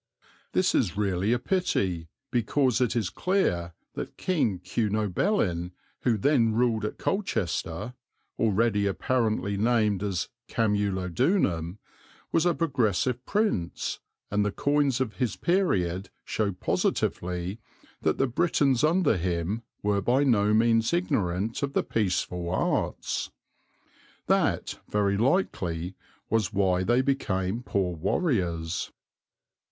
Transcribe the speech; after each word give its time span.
This 0.53 0.73
is 0.73 0.97
really 0.97 1.31
a 1.31 1.37
pity, 1.37 2.07
because 2.31 2.81
it 2.81 2.95
is 2.95 3.11
clear 3.11 3.73
that 3.93 4.17
King 4.17 4.57
Cunobelin, 4.57 5.73
who 5.99 6.17
then 6.17 6.53
ruled 6.55 6.83
at 6.85 6.97
Colchester, 6.97 7.93
already 8.39 8.87
apparently 8.87 9.57
named 9.57 10.01
as 10.01 10.29
Camulodunum, 10.47 11.77
was 12.31 12.47
a 12.47 12.55
progressive 12.55 13.23
prince, 13.27 13.99
and 14.31 14.43
the 14.43 14.51
coins 14.51 14.99
of 15.01 15.17
his 15.17 15.35
period 15.35 16.09
show 16.25 16.51
positively 16.51 17.59
that 18.01 18.17
the 18.17 18.25
Britons 18.25 18.83
under 18.83 19.15
him 19.17 19.61
were 19.83 20.01
by 20.01 20.23
no 20.23 20.51
means 20.51 20.91
ignorant 20.93 21.61
of 21.61 21.73
the 21.73 21.83
peaceful 21.83 22.49
arts. 22.49 23.29
That, 24.25 24.79
very 24.89 25.15
likely, 25.17 25.93
was 26.27 26.51
why 26.51 26.81
they 26.81 27.03
became 27.03 27.61
poor 27.61 27.95
warriors. 27.95 28.91